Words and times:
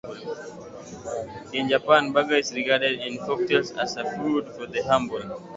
In 1.53 1.69
Japan, 1.69 2.11
badger 2.11 2.37
is 2.37 2.51
regarded 2.55 3.01
in 3.01 3.19
folktales 3.19 3.77
as 3.77 3.97
a 3.97 4.11
food 4.15 4.47
for 4.55 4.65
the 4.65 4.81
humble. 4.85 5.39